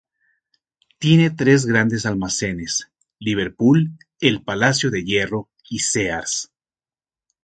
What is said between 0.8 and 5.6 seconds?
Tiene tres grandes almacenes: Liverpool, El Palacio de Hierro